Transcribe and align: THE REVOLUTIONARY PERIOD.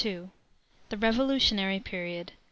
THE 0.89 0.97
REVOLUTIONARY 0.97 1.81
PERIOD. 1.81 2.31